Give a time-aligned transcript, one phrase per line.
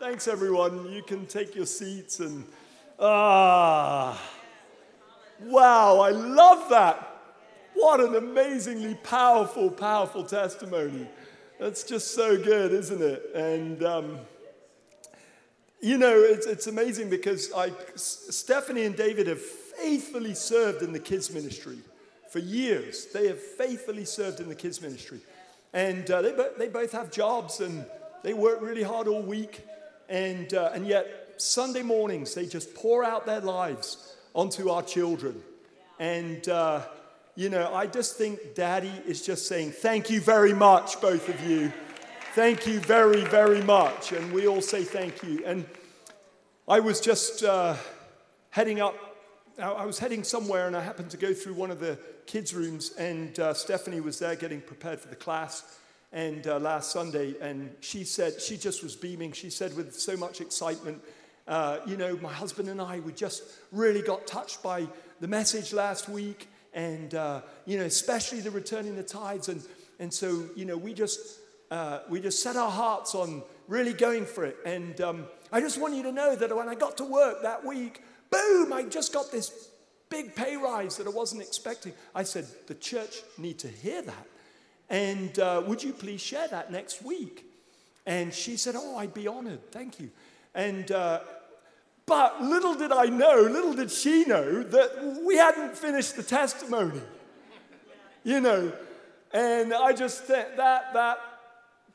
[0.00, 0.90] Thanks, everyone.
[0.90, 2.46] You can take your seats and.
[2.98, 4.18] Ah.
[5.42, 7.18] Wow, I love that.
[7.74, 11.06] What an amazingly powerful, powerful testimony.
[11.58, 13.30] That's just so good, isn't it?
[13.34, 14.18] And, um,
[15.82, 20.98] you know, it's, it's amazing because I, Stephanie and David have faithfully served in the
[20.98, 21.76] kids' ministry
[22.30, 23.08] for years.
[23.12, 25.20] They have faithfully served in the kids' ministry.
[25.74, 27.84] And uh, they, they both have jobs and
[28.22, 29.66] they work really hard all week.
[30.10, 31.06] And, uh, and yet,
[31.38, 35.40] Sunday mornings, they just pour out their lives onto our children.
[35.98, 36.82] And, uh,
[37.36, 41.40] you know, I just think daddy is just saying, thank you very much, both of
[41.48, 41.72] you.
[42.34, 44.12] Thank you very, very much.
[44.12, 45.42] And we all say thank you.
[45.46, 45.64] And
[46.68, 47.76] I was just uh,
[48.50, 48.94] heading up,
[49.58, 52.92] I was heading somewhere and I happened to go through one of the kids' rooms,
[52.92, 55.78] and uh, Stephanie was there getting prepared for the class.
[56.12, 59.32] And uh, last Sunday, and she said, she just was beaming.
[59.32, 61.02] She said, with so much excitement,
[61.46, 64.88] uh, you know, my husband and I, we just really got touched by
[65.20, 69.62] the message last week, and, uh, you know, especially the returning the tithes, And,
[69.98, 71.20] and so, you know, we just,
[71.70, 74.56] uh, we just set our hearts on really going for it.
[74.64, 77.64] And um, I just want you to know that when I got to work that
[77.64, 79.68] week, boom, I just got this
[80.08, 81.92] big pay rise that I wasn't expecting.
[82.14, 84.26] I said, the church need to hear that.
[84.90, 87.44] And uh, would you please share that next week?
[88.04, 89.70] And she said, oh, I'd be honored.
[89.70, 90.10] Thank you.
[90.52, 91.20] And, uh,
[92.06, 97.00] but little did I know, little did she know, that we hadn't finished the testimony.
[98.24, 98.72] You know,
[99.32, 101.20] and I just that that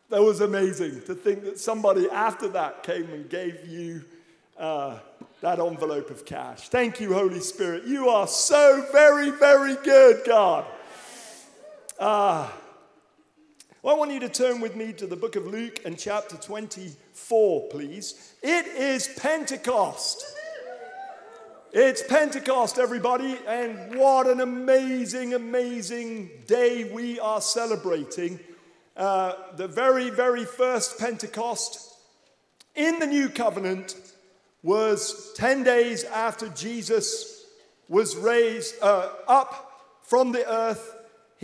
[0.09, 4.05] that was amazing to think that somebody after that came and gave you
[4.57, 4.97] uh,
[5.41, 6.69] that envelope of cash.
[6.69, 7.83] Thank you, Holy Spirit.
[7.83, 10.65] You are so very, very good, God.
[11.99, 12.51] Ah.
[13.85, 16.37] Well, I want you to turn with me to the book of Luke and chapter
[16.37, 18.33] 24, please.
[18.41, 20.25] It is Pentecost.
[21.71, 28.39] It's Pentecost, everybody, and what an amazing, amazing day we are celebrating.
[28.97, 31.93] Uh, the very, very first Pentecost
[32.73, 33.97] in the new covenant
[34.63, 37.45] was 10 days after Jesus
[37.87, 40.94] was raised uh, up from the earth.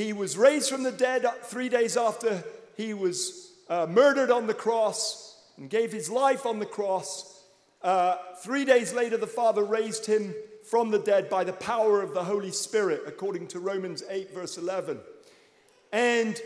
[0.01, 2.43] He was raised from the dead three days after
[2.75, 7.43] he was uh, murdered on the cross and gave his life on the cross.
[7.83, 10.33] Uh, three days later, the Father raised him
[10.67, 14.57] from the dead by the power of the Holy Spirit, according to Romans 8, verse
[14.57, 14.99] 11.
[15.91, 16.41] And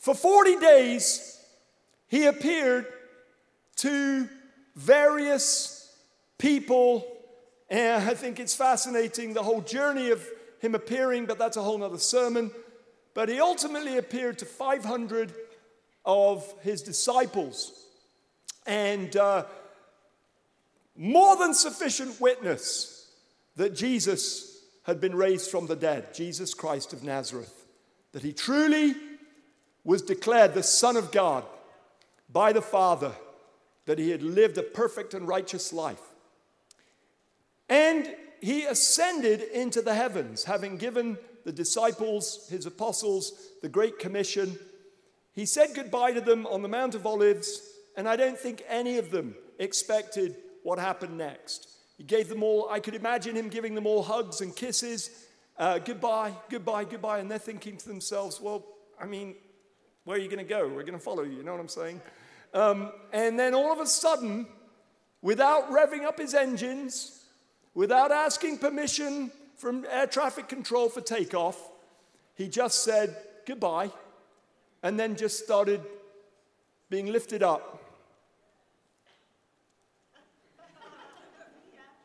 [0.00, 1.40] for 40 days,
[2.08, 2.86] he appeared
[3.76, 4.28] to
[4.74, 5.94] various
[6.38, 7.06] people.
[7.68, 10.26] And I think it's fascinating the whole journey of
[10.60, 12.50] him appearing, but that's a whole other sermon.
[13.14, 15.32] But he ultimately appeared to 500
[16.04, 17.86] of his disciples.
[18.66, 19.46] And uh,
[20.96, 23.10] more than sufficient witness
[23.56, 27.66] that Jesus had been raised from the dead, Jesus Christ of Nazareth,
[28.12, 28.94] that he truly
[29.84, 31.44] was declared the Son of God
[32.32, 33.12] by the Father
[33.86, 36.00] that he had lived a perfect and righteous life.
[37.68, 44.58] And he ascended into the heavens, having given the disciples, his apostles, the Great Commission.
[45.32, 47.62] He said goodbye to them on the Mount of Olives,
[47.96, 51.68] and I don't think any of them expected what happened next.
[51.96, 55.10] He gave them all, I could imagine him giving them all hugs and kisses.
[55.58, 57.18] Uh, goodbye, goodbye, goodbye.
[57.18, 58.64] And they're thinking to themselves, well,
[58.98, 59.34] I mean,
[60.04, 60.66] where are you going to go?
[60.66, 61.36] We're going to follow you.
[61.36, 62.00] You know what I'm saying?
[62.54, 64.46] Um, and then all of a sudden,
[65.20, 67.19] without revving up his engines,
[67.80, 71.70] without asking permission from air traffic control for takeoff,
[72.34, 73.90] he just said goodbye
[74.82, 75.80] and then just started
[76.90, 77.82] being lifted up.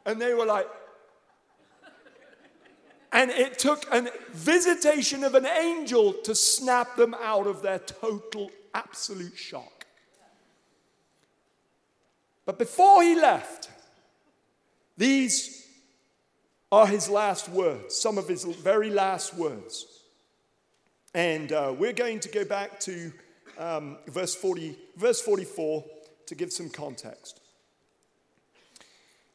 [0.05, 0.65] And they were like,
[3.11, 8.49] and it took a visitation of an angel to snap them out of their total,
[8.73, 9.85] absolute shock.
[12.45, 13.69] But before he left,
[14.97, 15.64] these
[16.75, 20.03] are his last words, some of his very last words.
[21.13, 23.13] And uh, we're going to go back to
[23.57, 25.85] um, verse, 40, verse 44
[26.25, 27.39] to give some context.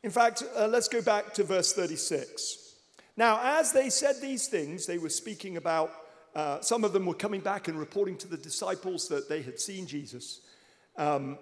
[0.02, 2.74] In fact, uh, let's go back to verse 36.
[3.16, 5.90] Now, as they said these things, they were speaking about,
[6.34, 9.58] uh, some of them were coming back and reporting to the disciples that they had
[9.58, 10.42] seen Jesus.
[10.98, 11.38] Um,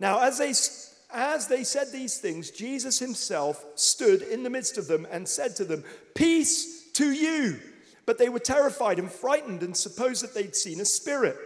[0.00, 0.52] now, as they,
[1.12, 5.56] as they said these things, Jesus himself stood in the midst of them and said
[5.56, 5.84] to them,
[6.14, 7.58] Peace to you.
[8.06, 11.36] But they were terrified and frightened and supposed that they'd seen a spirit.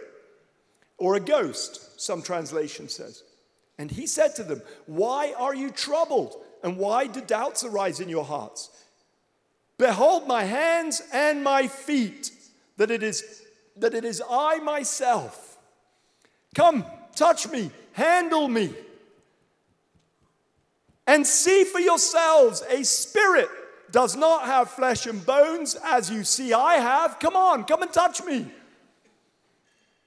[0.97, 3.23] or a ghost, some translation says.
[3.77, 6.35] And he said to them, Why are you troubled?
[6.63, 8.69] And why do doubts arise in your hearts?
[9.77, 12.31] Behold my hands and my feet,
[12.77, 13.43] that it is
[13.77, 15.57] that it is I myself.
[16.55, 16.85] Come,
[17.15, 18.73] touch me, handle me,
[21.07, 23.49] and see for yourselves a spirit
[23.91, 27.19] does not have flesh and bones as you see I have.
[27.19, 28.47] Come on, come and touch me.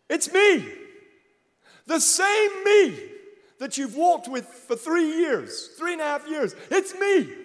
[0.09, 0.67] It's me.
[1.87, 2.99] The same me
[3.59, 6.55] that you've walked with for three years, three and a half years.
[6.71, 7.29] It's me.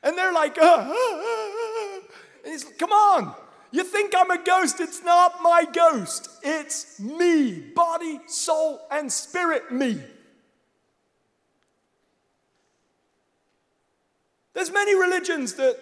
[0.00, 2.00] And they're like, uh, uh, uh,
[2.44, 3.34] and he's like, come on.
[3.72, 4.78] You think I'm a ghost?
[4.78, 6.30] It's not my ghost.
[6.44, 10.00] It's me, body, soul, and spirit me.
[14.58, 15.78] There's many religions that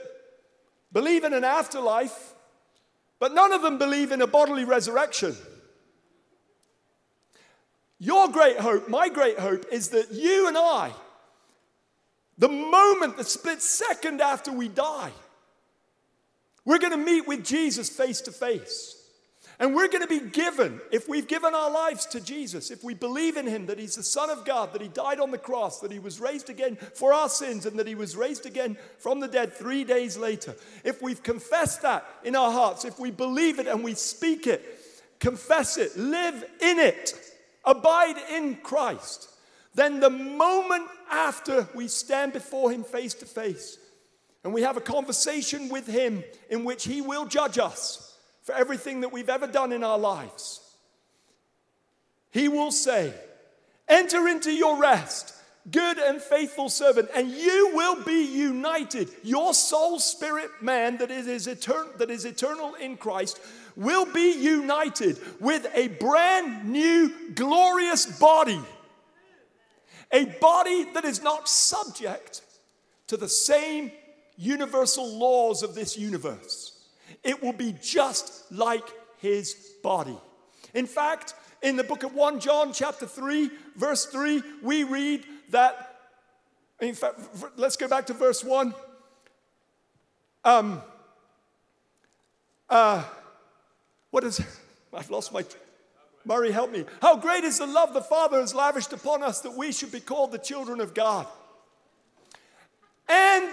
[0.92, 2.34] believe in an afterlife,
[3.18, 5.34] but none of them believe in a bodily resurrection.
[7.98, 10.92] Your great hope, my great hope, is that you and I,
[12.36, 15.12] the moment, the split second after we die,
[16.66, 18.95] we're going to meet with Jesus face to face.
[19.58, 22.92] And we're going to be given, if we've given our lives to Jesus, if we
[22.92, 25.80] believe in Him that He's the Son of God, that He died on the cross,
[25.80, 29.20] that He was raised again for our sins, and that He was raised again from
[29.20, 30.54] the dead three days later,
[30.84, 34.62] if we've confessed that in our hearts, if we believe it and we speak it,
[35.20, 37.14] confess it, live in it,
[37.64, 39.30] abide in Christ,
[39.74, 43.78] then the moment after we stand before Him face to face
[44.44, 48.05] and we have a conversation with Him in which He will judge us
[48.46, 50.60] for everything that we've ever done in our lives,
[52.30, 53.12] He will say,
[53.88, 55.34] Enter into your rest,
[55.68, 59.10] good and faithful servant, and you will be united.
[59.24, 63.40] Your soul, spirit, man that is, etern- that is eternal in Christ
[63.74, 68.60] will be united with a brand new, glorious body.
[70.12, 72.42] A body that is not subject
[73.08, 73.90] to the same
[74.36, 76.75] universal laws of this universe.
[77.22, 78.88] It will be just like
[79.18, 80.18] his body.
[80.74, 86.00] In fact, in the book of 1 John, chapter 3, verse 3, we read that,
[86.80, 87.18] in fact,
[87.56, 88.74] let's go back to verse 1.
[90.44, 90.82] Um,
[92.68, 93.02] uh,
[94.10, 94.40] what is,
[94.94, 95.44] I've lost my,
[96.24, 96.84] Murray, help me.
[97.00, 100.00] How great is the love the Father has lavished upon us that we should be
[100.00, 101.26] called the children of God.
[103.08, 103.48] And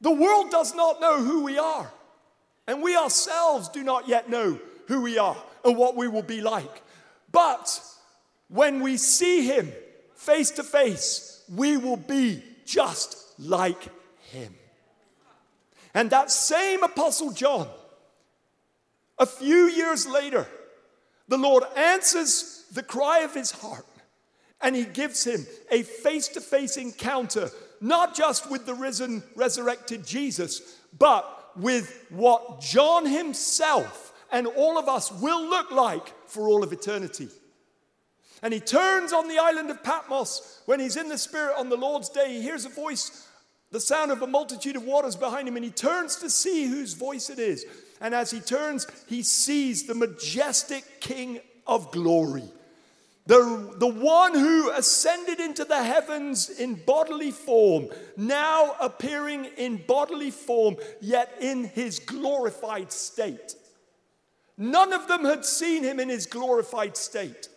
[0.00, 1.90] the world does not know who we are.
[2.68, 6.40] And we ourselves do not yet know who we are and what we will be
[6.40, 6.82] like.
[7.32, 7.80] But
[8.48, 9.72] when we see Him
[10.14, 13.82] face to face, we will be just like
[14.30, 14.54] Him.
[15.94, 17.68] And that same Apostle John
[19.18, 20.46] a few years later,
[21.26, 23.86] the Lord answers the cry of his heart
[24.60, 27.50] and he gives him a face to face encounter,
[27.80, 34.88] not just with the risen, resurrected Jesus, but with what John himself and all of
[34.88, 37.28] us will look like for all of eternity.
[38.42, 41.76] And he turns on the island of Patmos when he's in the Spirit on the
[41.76, 42.34] Lord's day.
[42.34, 43.26] He hears a voice,
[43.72, 46.94] the sound of a multitude of waters behind him, and he turns to see whose
[46.94, 47.64] voice it is.
[48.00, 52.48] And as he turns, he sees the majestic King of glory.
[53.28, 60.30] The, the one who ascended into the heavens in bodily form, now appearing in bodily
[60.30, 63.54] form, yet in his glorified state.
[64.56, 67.50] None of them had seen him in his glorified state.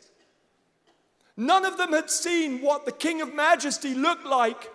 [1.37, 4.69] None of them had seen what the King of Majesty looked like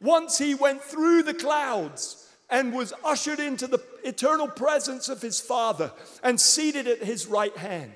[0.00, 5.38] once he went through the clouds and was ushered into the eternal presence of his
[5.38, 7.92] Father and seated at his right hand.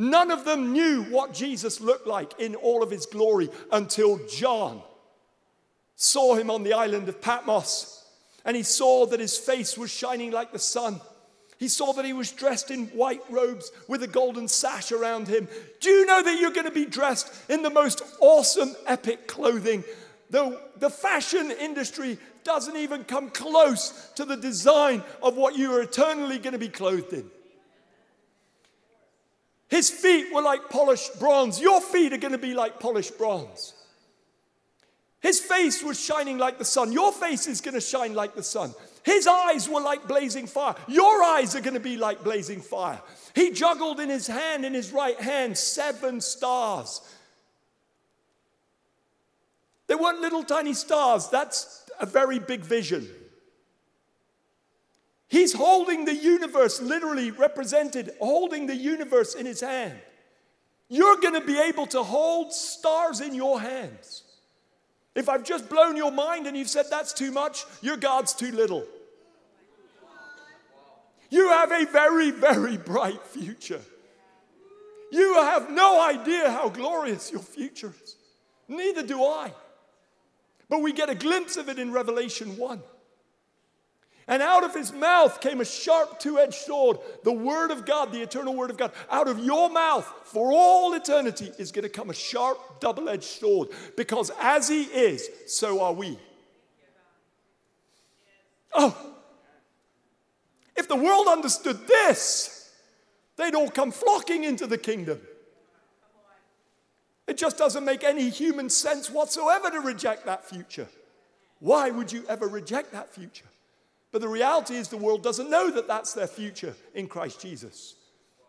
[0.00, 4.80] None of them knew what Jesus looked like in all of his glory until John
[5.96, 8.04] saw him on the island of Patmos
[8.44, 11.00] and he saw that his face was shining like the sun.
[11.58, 15.48] He saw that he was dressed in white robes with a golden sash around him.
[15.80, 19.82] Do you know that you're going to be dressed in the most awesome, epic clothing?
[20.30, 25.82] The, the fashion industry doesn't even come close to the design of what you are
[25.82, 27.28] eternally going to be clothed in.
[29.68, 31.60] His feet were like polished bronze.
[31.60, 33.74] Your feet are going to be like polished bronze.
[35.20, 36.92] His face was shining like the sun.
[36.92, 38.72] Your face is going to shine like the sun.
[39.04, 40.74] His eyes were like blazing fire.
[40.86, 43.00] Your eyes are going to be like blazing fire.
[43.34, 47.00] He juggled in his hand, in his right hand, seven stars.
[49.88, 51.28] They weren't little tiny stars.
[51.28, 53.08] That's a very big vision.
[55.28, 59.98] He's holding the universe, literally represented, holding the universe in his hand.
[60.88, 64.22] You're going to be able to hold stars in your hands.
[65.14, 68.52] If I've just blown your mind and you've said that's too much, your God's too
[68.52, 68.86] little.
[71.30, 73.82] You have a very, very bright future.
[75.10, 78.16] You have no idea how glorious your future is.
[78.66, 79.52] Neither do I.
[80.70, 82.82] But we get a glimpse of it in Revelation 1.
[84.28, 88.12] And out of his mouth came a sharp two edged sword, the word of God,
[88.12, 88.92] the eternal word of God.
[89.10, 93.24] Out of your mouth for all eternity is going to come a sharp double edged
[93.24, 96.18] sword because as he is, so are we.
[98.74, 98.94] Oh,
[100.76, 102.70] if the world understood this,
[103.36, 105.20] they'd all come flocking into the kingdom.
[107.26, 110.88] It just doesn't make any human sense whatsoever to reject that future.
[111.60, 113.46] Why would you ever reject that future?
[114.10, 117.94] But the reality is, the world doesn't know that that's their future in Christ Jesus.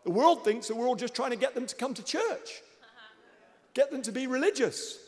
[0.04, 2.62] The world thinks that we're all just trying to get them to come to church,
[3.74, 4.98] get them to be religious.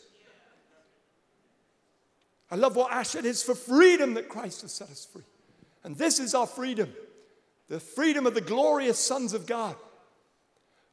[2.50, 5.22] I love what Ash said it's for freedom that Christ has set us free.
[5.84, 6.92] And this is our freedom
[7.68, 9.74] the freedom of the glorious sons of God.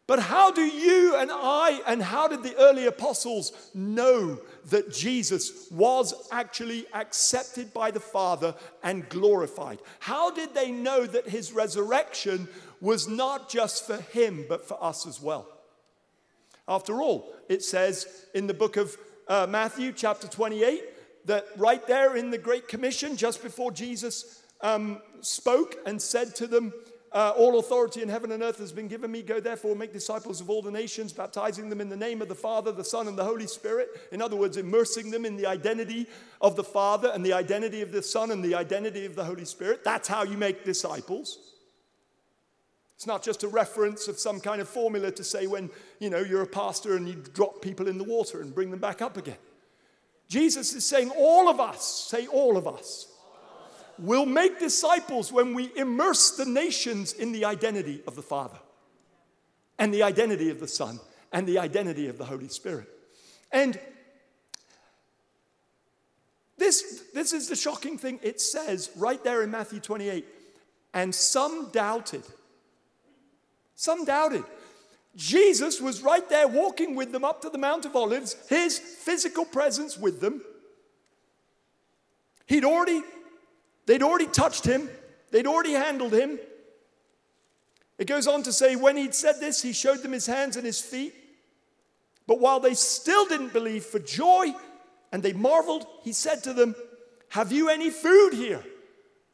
[0.09, 4.39] But how do you and I, and how did the early apostles know
[4.71, 9.77] that Jesus was actually accepted by the Father and glorified?
[9.99, 12.47] How did they know that his resurrection
[12.81, 15.47] was not just for him, but for us as well?
[16.67, 18.97] After all, it says in the book of
[19.27, 25.03] uh, Matthew, chapter 28, that right there in the Great Commission, just before Jesus um,
[25.21, 26.73] spoke and said to them,
[27.11, 29.21] uh, all authority in heaven and earth has been given me.
[29.21, 32.35] Go therefore, make disciples of all the nations, baptizing them in the name of the
[32.35, 33.89] Father, the Son, and the Holy Spirit.
[34.11, 36.07] In other words, immersing them in the identity
[36.41, 39.45] of the Father and the identity of the Son and the identity of the Holy
[39.45, 39.83] Spirit.
[39.83, 41.39] That's how you make disciples.
[42.95, 46.19] It's not just a reference of some kind of formula to say when you know
[46.19, 49.15] you're a pastor and you drop people in the water and bring them back up
[49.15, 49.37] again.
[50.27, 53.07] Jesus is saying, all of us, say all of us,
[53.99, 58.59] will make disciples when we immerse the nations in the identity of the Father
[59.77, 60.99] and the identity of the Son
[61.31, 62.87] and the identity of the Holy Spirit.
[63.51, 63.79] And
[66.57, 68.19] this, this is the shocking thing.
[68.21, 70.25] It says right there in Matthew 28
[70.93, 72.23] and some doubted.
[73.75, 74.43] Some doubted.
[75.15, 79.45] Jesus was right there walking with them up to the Mount of Olives, his physical
[79.45, 80.41] presence with them.
[82.45, 83.01] He'd already
[83.89, 84.87] They'd already touched him,
[85.31, 86.37] they'd already handled him.
[87.97, 90.63] It goes on to say, when he'd said this, he showed them his hands and
[90.63, 91.15] his feet.
[92.27, 94.53] But while they still didn't believe for joy
[95.11, 96.75] and they marveled, he said to them,
[97.29, 98.63] Have you any food here?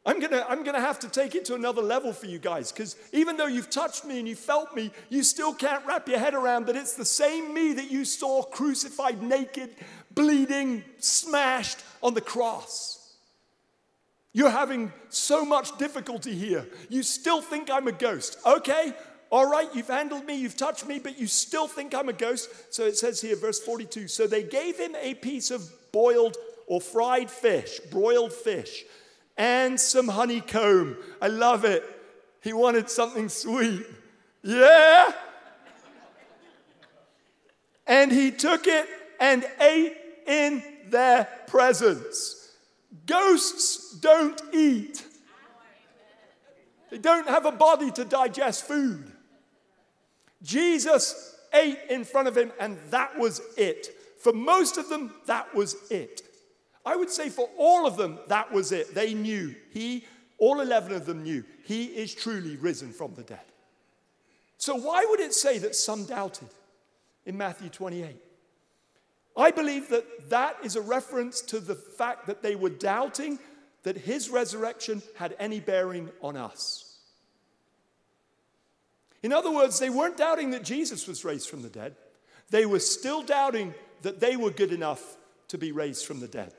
[0.06, 2.96] I'm gonna, I'm gonna have to take it to another level for you guys because
[3.12, 6.34] even though you've touched me and you felt me, you still can't wrap your head
[6.34, 9.72] around that it's the same me that you saw crucified, naked,
[10.12, 13.02] bleeding, smashed on the cross.
[14.36, 16.68] You're having so much difficulty here.
[16.90, 18.38] You still think I'm a ghost.
[18.46, 18.94] Okay,
[19.30, 22.50] all right, you've handled me, you've touched me, but you still think I'm a ghost.
[22.70, 26.36] So it says here, verse 42 So they gave him a piece of boiled
[26.68, 28.84] or fried fish, broiled fish,
[29.38, 30.98] and some honeycomb.
[31.22, 31.86] I love it.
[32.44, 33.86] He wanted something sweet.
[34.44, 35.14] Yeah?
[37.88, 38.86] and he took it
[39.18, 39.96] and ate
[40.28, 42.45] in their presence.
[43.06, 45.06] Ghosts don't eat.
[46.90, 49.12] They don't have a body to digest food.
[50.42, 53.88] Jesus ate in front of him, and that was it.
[54.20, 56.22] For most of them, that was it.
[56.86, 58.94] I would say for all of them, that was it.
[58.94, 59.56] They knew.
[59.72, 60.06] He,
[60.38, 63.40] all 11 of them knew, he is truly risen from the dead.
[64.58, 66.50] So, why would it say that some doubted
[67.26, 68.16] in Matthew 28?
[69.38, 73.40] I believe that that is a reference to the fact that they were doubting
[73.84, 76.98] that his resurrection had any bearing on us.
[79.22, 81.96] In other words, they weren't doubting that Jesus was raised from the dead,
[82.50, 83.74] they were still doubting
[84.04, 86.54] that they were good enough to be raised from the dead.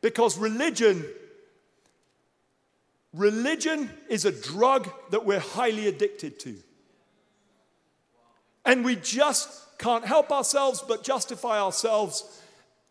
[0.00, 1.04] Because religion
[3.12, 6.56] religion is a drug that we're highly addicted to.
[8.64, 12.42] And we just can't help ourselves but justify ourselves.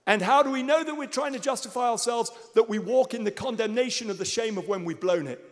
[0.08, 2.32] And how do we know that we're trying to justify ourselves?
[2.54, 5.44] That we walk in the condemnation of the shame of when we've blown it.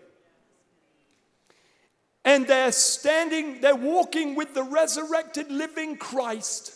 [2.25, 6.74] And they're standing, they're walking with the resurrected living Christ.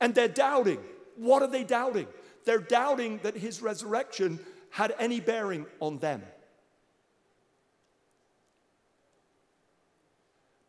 [0.00, 0.80] And they're doubting.
[1.16, 2.08] What are they doubting?
[2.44, 4.40] They're doubting that his resurrection
[4.70, 6.22] had any bearing on them.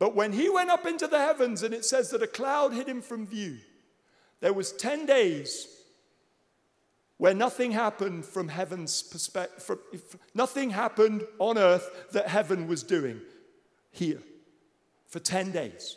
[0.04, 2.90] But when he went up into the heavens, and it says that a cloud hid
[2.90, 3.60] him from view,
[4.42, 5.66] there was 10 days
[7.16, 13.22] where nothing happened from heaven's perspective, nothing happened on earth that heaven was doing
[13.92, 14.20] here
[15.08, 15.96] for 10 days.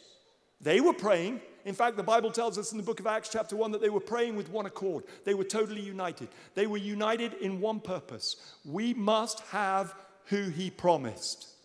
[0.61, 1.41] They were praying.
[1.65, 3.91] In fact, the Bible tells us in the book of Acts, chapter 1, that they
[3.91, 5.03] were praying with one accord.
[5.25, 6.29] They were totally united.
[6.55, 8.37] They were united in one purpose.
[8.65, 9.97] We must have
[10.27, 11.56] who he promised.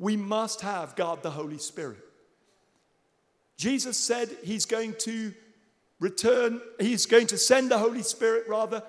[0.00, 1.98] We must have God the Holy Spirit.
[3.58, 5.34] Jesus said he's going to
[6.00, 8.82] return, he's going to send the Holy Spirit, rather.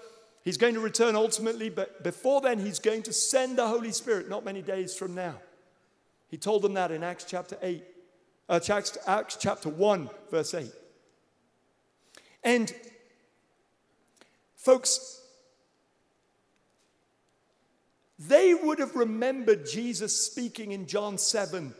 [0.44, 4.30] He's going to return ultimately, but before then, he's going to send the Holy Spirit
[4.30, 5.36] not many days from now.
[6.30, 7.84] He told them that in Acts chapter 8,
[8.50, 8.60] uh,
[9.06, 10.72] Acts chapter 1, verse 8.
[12.44, 12.74] And,
[14.56, 15.21] folks,
[18.28, 21.74] they would have remembered Jesus speaking in John 7,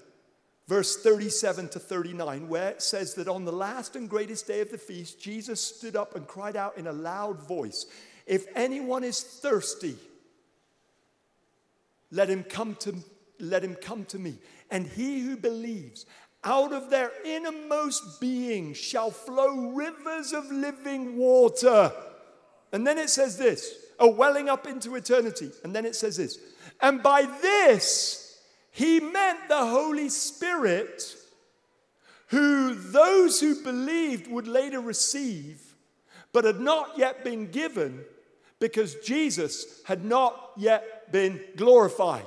[0.68, 4.72] verse 37 to 39, where it says that on the last and greatest day of
[4.72, 7.86] the feast, Jesus stood up and cried out in a loud voice,
[8.26, 9.96] If anyone is thirsty,
[12.10, 12.96] let him come to,
[13.40, 14.40] let him come to me.
[14.72, 16.06] And he who believes,
[16.44, 21.92] out of their innermost being shall flow rivers of living water.
[22.72, 25.52] And then it says this a welling up into eternity.
[25.64, 26.38] And then it says this.
[26.82, 28.40] And by this,
[28.72, 31.16] he meant the Holy Spirit,
[32.28, 35.62] who those who believed would later receive,
[36.34, 38.04] but had not yet been given
[38.60, 42.26] because Jesus had not yet been glorified.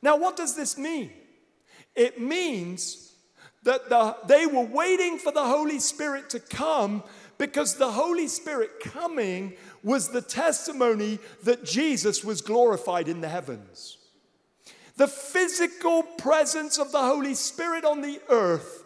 [0.00, 1.10] Now, what does this mean?
[1.94, 3.12] It means
[3.64, 7.02] that the, they were waiting for the Holy Spirit to come
[7.38, 13.98] because the Holy Spirit coming was the testimony that Jesus was glorified in the heavens.
[14.96, 18.84] The physical presence of the Holy Spirit on the earth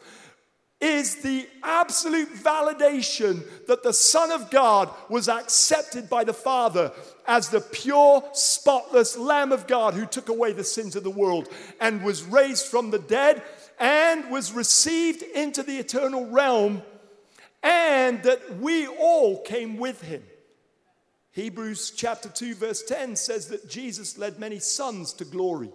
[0.80, 6.92] is the absolute validation that the Son of God was accepted by the Father
[7.26, 11.48] as the pure, spotless Lamb of God who took away the sins of the world
[11.80, 13.42] and was raised from the dead
[13.78, 16.82] and was received into the eternal realm,
[17.62, 20.22] and that we all came with him.
[21.36, 25.68] Hebrews chapter 2, verse 10 says that Jesus led many sons to glory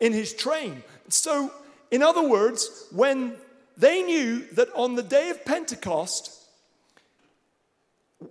[0.00, 0.82] in his train.
[1.08, 1.52] So,
[1.92, 3.36] in other words, when
[3.76, 6.36] they knew that on the day of Pentecost,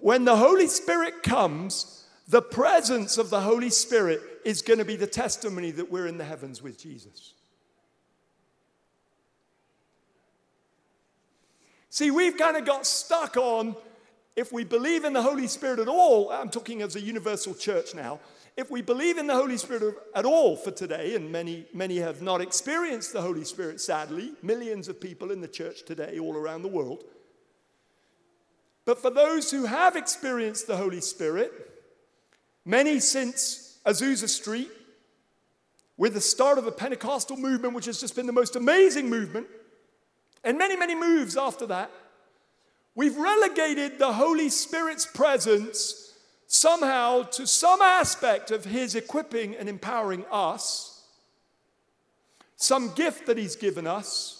[0.01, 4.97] when the Holy Spirit comes, the presence of the Holy Spirit is going to be
[4.97, 7.35] the testimony that we're in the heavens with Jesus.
[11.89, 13.77] See, we've kind of got stuck on
[14.39, 17.93] if we believe in the Holy Spirit at all, I'm talking as a universal church
[17.93, 18.21] now,
[18.55, 22.21] if we believe in the Holy Spirit at all for today, and many, many have
[22.21, 26.61] not experienced the Holy Spirit, sadly, millions of people in the church today all around
[26.61, 27.03] the world.
[28.85, 31.51] But for those who have experienced the Holy Spirit,
[32.63, 34.71] many since Azusa Street,
[35.97, 39.47] with the start of the Pentecostal movement, which has just been the most amazing movement,
[40.45, 41.91] and many, many moves after that,
[42.99, 50.25] We've relegated the Holy Spirit's presence somehow to some aspect of His equipping and empowering
[50.29, 51.01] us,
[52.57, 54.38] some gift that He's given us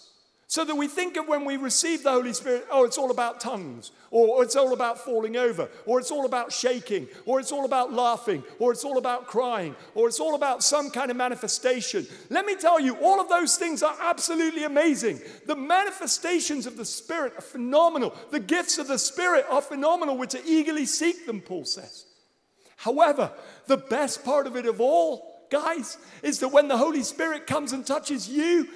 [0.50, 3.40] so that we think of when we receive the Holy Spirit, oh, it's all about
[3.40, 7.66] tongues, or it's all about falling over, or it's all about shaking, or it's all
[7.66, 12.08] about laughing, or it's all about crying, or it's all about some kind of manifestation.
[12.32, 15.22] Let me tell you, all of those things are absolutely amazing.
[15.46, 18.16] The manifestations of the Spirit are phenomenal.
[18.32, 20.18] The gifts of the Spirit are phenomenal.
[20.18, 22.06] We're to eagerly seek them, Paul says.
[22.76, 23.32] However,
[23.68, 27.72] the best part of it of all, guys, is that when the Holy Spirit comes
[27.72, 28.68] and touches you,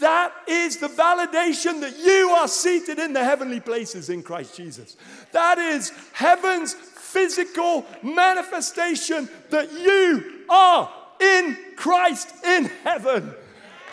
[0.00, 4.96] that is the validation that you are seated in the heavenly places in Christ Jesus.
[5.32, 13.32] That is heaven's physical manifestation that you are in Christ in heaven.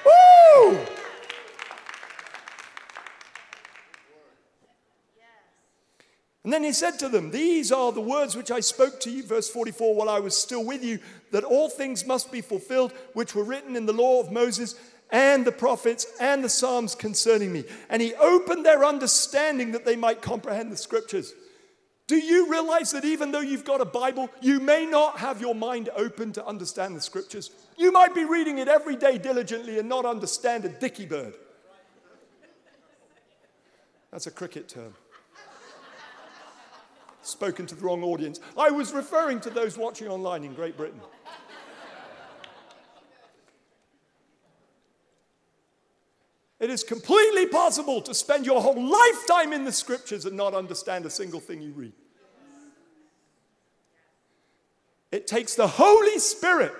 [0.06, 0.79] Woo!
[6.43, 9.23] And then he said to them, These are the words which I spoke to you,
[9.23, 10.99] verse 44, while I was still with you,
[11.32, 14.75] that all things must be fulfilled, which were written in the law of Moses
[15.11, 17.65] and the prophets and the Psalms concerning me.
[17.89, 21.33] And he opened their understanding that they might comprehend the scriptures.
[22.07, 25.55] Do you realize that even though you've got a Bible, you may not have your
[25.55, 27.51] mind open to understand the scriptures?
[27.77, 31.33] You might be reading it every day diligently and not understand a dicky bird.
[34.11, 34.93] That's a cricket term.
[37.21, 38.41] Spoken to the wrong audience.
[38.57, 40.99] I was referring to those watching online in Great Britain.
[46.69, 51.10] Is completely possible to spend your whole lifetime in the scriptures and not understand a
[51.10, 51.93] single thing you read.
[55.12, 56.73] It takes the Holy Spirit,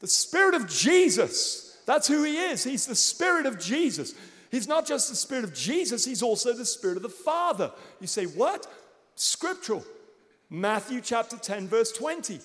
[0.00, 1.78] the Spirit of Jesus.
[1.86, 2.62] That's who He is.
[2.62, 4.14] He's the Spirit of Jesus.
[4.50, 7.72] He's not just the Spirit of Jesus, He's also the Spirit of the Father.
[8.00, 8.66] You say, What?
[9.16, 9.84] Scriptural.
[10.48, 12.40] Matthew chapter 10, verse 20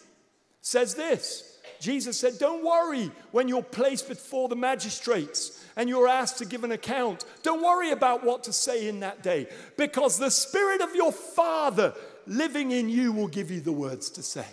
[0.61, 6.37] says this Jesus said, Don't worry when you're placed before the magistrates and you're asked
[6.39, 7.25] to give an account.
[7.43, 11.93] Don't worry about what to say in that day because the Spirit of your Father
[12.25, 14.47] living in you will give you the words to say.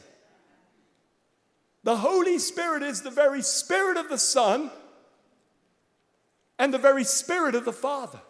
[1.85, 4.71] The Holy Spirit is the very Spirit of the Son
[6.59, 8.21] and the very Spirit of the Father.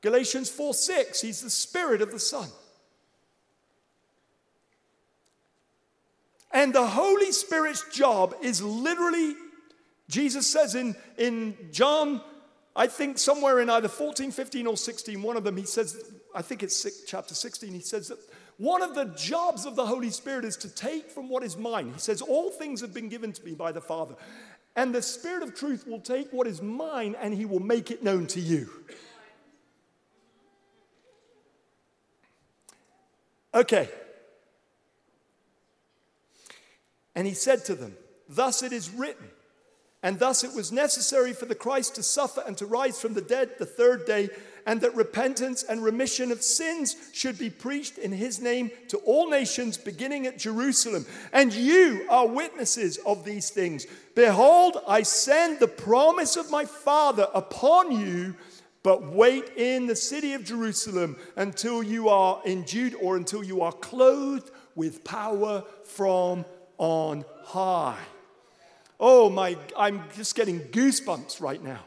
[0.00, 2.48] Galatians 4 6, He's the Spirit of the Son.
[6.50, 9.34] And the Holy Spirit's job is literally,
[10.08, 12.22] Jesus says in, in John,
[12.74, 16.42] I think somewhere in either 14, 15, or 16, one of them, he says, I
[16.42, 18.18] think it's six, chapter 16, he says that
[18.56, 21.92] one of the jobs of the Holy Spirit is to take from what is mine.
[21.92, 24.16] He says, All things have been given to me by the Father.
[24.74, 28.02] And the Spirit of truth will take what is mine and he will make it
[28.02, 28.68] known to you.
[33.54, 33.88] Okay.
[37.18, 37.96] And he said to them,
[38.28, 39.26] Thus it is written,
[40.04, 43.20] and thus it was necessary for the Christ to suffer and to rise from the
[43.20, 44.28] dead the third day,
[44.64, 49.28] and that repentance and remission of sins should be preached in his name to all
[49.28, 51.06] nations, beginning at Jerusalem.
[51.32, 53.88] And you are witnesses of these things.
[54.14, 58.36] Behold, I send the promise of my Father upon you.
[58.84, 63.72] But wait in the city of Jerusalem until you are endued or until you are
[63.72, 66.44] clothed with power from
[66.78, 67.98] on high.
[68.98, 71.80] Oh my, I'm just getting goosebumps right now.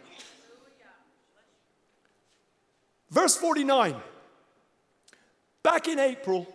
[3.10, 3.96] Verse 49.
[5.64, 6.48] Back in April,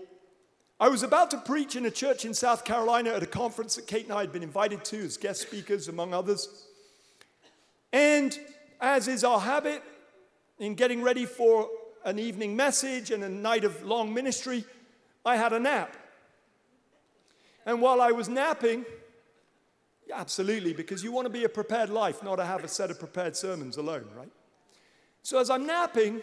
[0.80, 3.86] I was about to preach in a church in South Carolina at a conference that
[3.86, 6.66] Kate and I had been invited to as guest speakers, among others.
[7.92, 8.38] And
[8.80, 9.82] as is our habit
[10.58, 11.68] in getting ready for
[12.04, 14.64] an evening message and a night of long ministry,
[15.24, 15.96] I had a nap.
[17.66, 18.86] And while I was napping,
[20.14, 22.98] absolutely, because you want to be a prepared life, not to have a set of
[22.98, 24.30] prepared sermons alone, right?
[25.22, 26.22] So as I'm napping,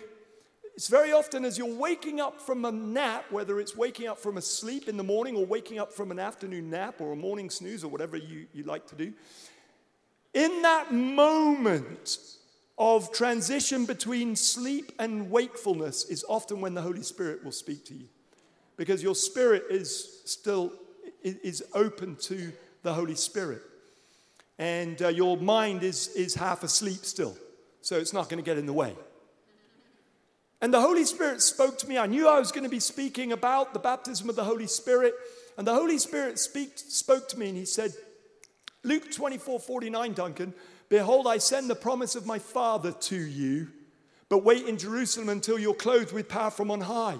[0.73, 4.37] it's very often as you're waking up from a nap, whether it's waking up from
[4.37, 7.49] a sleep in the morning or waking up from an afternoon nap or a morning
[7.49, 9.13] snooze or whatever you, you like to do,
[10.33, 12.37] in that moment
[12.77, 17.93] of transition between sleep and wakefulness is often when the Holy Spirit will speak to
[17.93, 18.07] you
[18.77, 20.73] because your spirit is still
[21.23, 22.51] is open to
[22.83, 23.61] the Holy Spirit.
[24.59, 27.35] And uh, your mind is, is half asleep still,
[27.81, 28.95] so it's not going to get in the way.
[30.61, 31.97] And the Holy Spirit spoke to me.
[31.97, 35.13] I knew I was going to be speaking about the baptism of the Holy Spirit.
[35.57, 37.91] And the Holy Spirit speak, spoke to me and he said,
[38.83, 40.53] Luke 24 49, Duncan,
[40.87, 43.67] behold, I send the promise of my Father to you,
[44.29, 47.17] but wait in Jerusalem until you're clothed with power from on high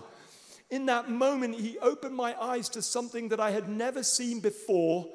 [0.70, 5.08] in that moment, he opened my eyes to something that I had never seen before.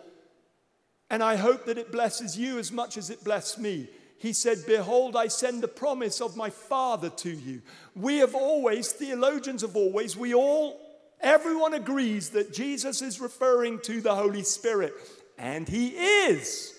[1.10, 3.88] And I hope that it blesses you as much as it blessed me.
[4.18, 7.62] He said, Behold, I send the promise of my Father to you.
[7.94, 10.80] We have always, theologians have always, we all,
[11.20, 14.92] everyone agrees that Jesus is referring to the Holy Spirit.
[15.38, 16.74] And he is.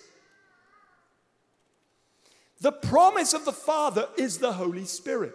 [2.62, 5.34] The promise of the Father is the Holy Spirit.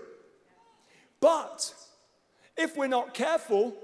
[1.21, 1.75] But
[2.57, 3.75] if we're not careful,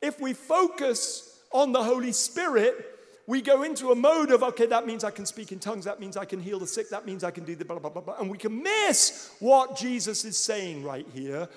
[0.00, 4.86] if we focus on the Holy Spirit, we go into a mode of, okay, that
[4.86, 7.22] means I can speak in tongues, that means I can heal the sick, that means
[7.22, 8.16] I can do the blah, blah, blah, blah.
[8.18, 11.48] And we can miss what Jesus is saying right here.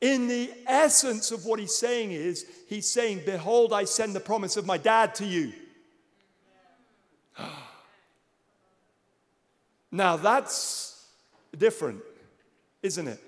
[0.00, 4.56] In the essence of what he's saying is, he's saying, Behold, I send the promise
[4.56, 5.52] of my dad to you.
[9.90, 11.06] now that's
[11.56, 12.02] different,
[12.82, 13.20] isn't it?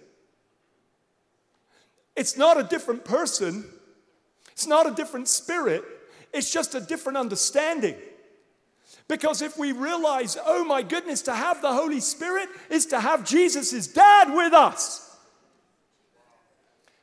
[2.16, 3.64] It's not a different person,
[4.52, 5.84] it's not a different spirit,
[6.32, 7.94] it's just a different understanding.
[9.08, 13.24] Because if we realize, oh my goodness, to have the Holy Spirit is to have
[13.24, 15.16] Jesus' dad with us.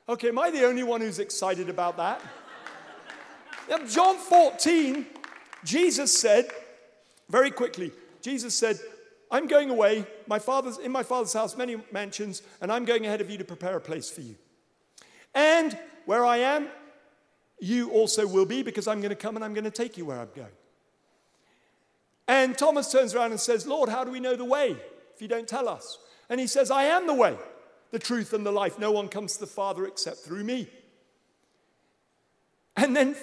[0.10, 2.21] Okay, am I the only one who's excited about that?
[3.69, 5.06] In John 14,
[5.63, 6.49] Jesus said,
[7.30, 8.78] very quickly, Jesus said,
[9.32, 13.21] I'm going away, my father's in my father's house, many mansions, and I'm going ahead
[13.21, 14.36] of you to prepare a place for you.
[15.33, 16.67] And where I am,
[17.59, 20.05] you also will be because I'm going to come and I'm going to take you
[20.05, 20.51] where I'm going.
[22.27, 24.75] And Thomas turns around and says, Lord, how do we know the way
[25.13, 25.97] if you don't tell us?
[26.29, 27.37] And he says, I am the way,
[27.91, 28.79] the truth, and the life.
[28.79, 30.67] No one comes to the Father except through me.
[32.75, 33.15] And then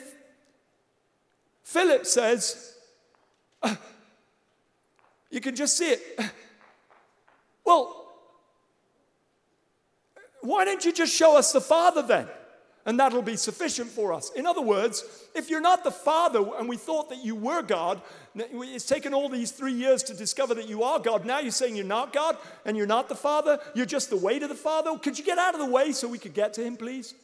[1.62, 2.76] Philip says,
[3.62, 3.76] uh,
[5.30, 6.30] You can just see it.
[7.64, 7.99] Well,
[10.42, 12.28] why don't you just show us the Father then?
[12.86, 14.30] And that'll be sufficient for us.
[14.30, 18.00] In other words, if you're not the Father and we thought that you were God,
[18.34, 21.26] it's taken all these three years to discover that you are God.
[21.26, 23.60] Now you're saying you're not God and you're not the Father.
[23.74, 24.96] You're just the way to the Father.
[24.96, 27.14] Could you get out of the way so we could get to Him, please?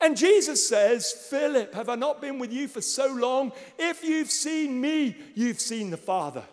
[0.00, 3.52] And Jesus says, Philip, have I not been with you for so long?
[3.78, 6.44] If you've seen me, you've seen the Father.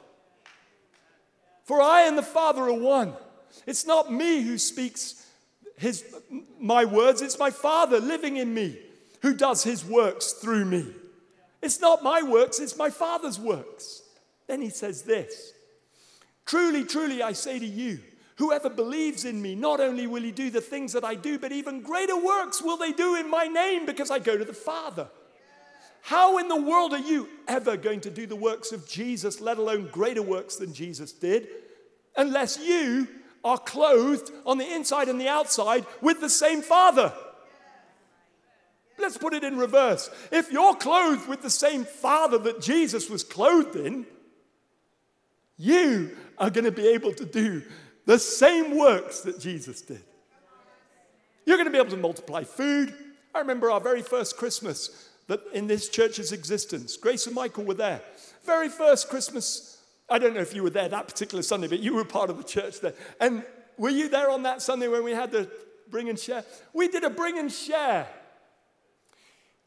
[1.64, 3.14] For I and the Father are one.
[3.66, 5.26] It's not me who speaks
[5.78, 6.06] his,
[6.60, 8.78] my words, it's my Father living in me
[9.22, 10.86] who does his works through me.
[11.62, 14.04] It's not my works, it's my Father's works.
[14.48, 15.54] Then he says this
[16.46, 18.00] Truly, truly, I say to you,
[18.38, 21.52] whoever believes in me, not only will he do the things that I do, but
[21.52, 25.10] even greater works will they do in my name because I go to the Father.
[26.02, 29.58] How in the world are you ever going to do the works of Jesus, let
[29.58, 31.48] alone greater works than Jesus did,
[32.16, 33.08] unless you
[33.46, 37.14] are clothed on the inside and the outside with the same Father.
[38.98, 40.10] Let's put it in reverse.
[40.32, 44.08] If you're clothed with the same Father that Jesus was clothed in,
[45.58, 47.62] you are going to be able to do
[48.06, 50.04] the same works that Jesus did.
[51.46, 52.94] You're going to be able to multiply food.
[53.34, 57.76] I remember our very first Christmas that in this church's existence, Grace and Michael were
[57.76, 58.02] there.
[58.44, 59.75] Very first Christmas
[60.10, 62.38] I don't know if you were there that particular Sunday, but you were part of
[62.38, 62.94] the church there.
[63.20, 63.44] And
[63.78, 65.50] were you there on that Sunday when we had the
[65.90, 66.44] bring and share?
[66.74, 68.08] We did a bring and share.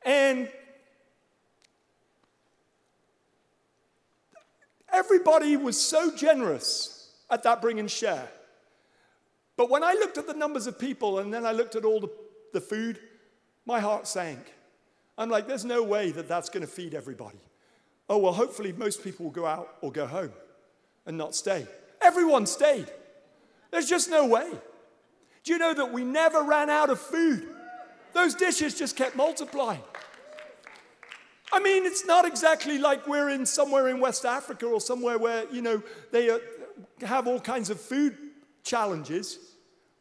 [0.02, 0.48] And
[4.92, 8.28] everybody was so generous at that bring and share.
[9.56, 12.00] But when I looked at the numbers of people and then I looked at all
[12.00, 12.10] the,
[12.52, 13.00] the food,
[13.66, 14.54] my heart sank.
[15.18, 17.40] I'm like, there's no way that that's going to feed everybody
[18.08, 20.32] oh, well, hopefully most people will go out or go home
[21.06, 21.66] and not stay.
[22.00, 22.86] Everyone stayed.
[23.70, 24.48] There's just no way.
[25.44, 27.48] Do you know that we never ran out of food?
[28.12, 29.82] Those dishes just kept multiplying.
[31.52, 35.50] I mean, it's not exactly like we're in somewhere in West Africa or somewhere where,
[35.50, 36.38] you know, they uh,
[37.00, 38.16] have all kinds of food
[38.62, 39.38] challenges.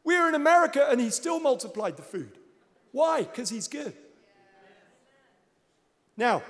[0.03, 2.31] We're in America and he still multiplied the food.
[2.91, 3.21] Why?
[3.21, 3.93] Because he's good.
[6.17, 6.41] Now,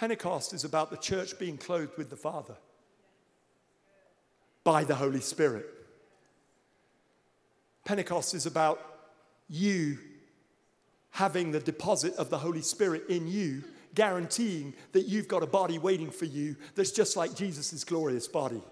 [0.00, 2.54] Pentecost is about the church being clothed with the Father
[4.64, 5.66] by the Holy Spirit.
[7.84, 8.80] Pentecost is about
[9.50, 9.98] you
[11.10, 13.62] having the deposit of the Holy Spirit in you,
[13.94, 18.62] guaranteeing that you've got a body waiting for you that's just like Jesus' glorious body.